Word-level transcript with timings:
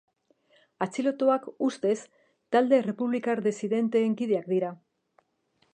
Atxilotuak, 0.85 1.45
ustez, 1.67 1.93
talde 2.57 2.79
errepublikar 2.81 3.45
disidenteen 3.49 4.19
kideak 4.23 4.53
dira. 4.57 4.73